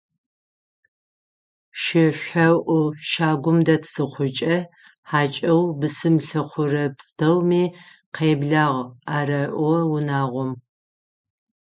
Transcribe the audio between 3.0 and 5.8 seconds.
щагум дэт зыхъукӏэ, хьакӏэу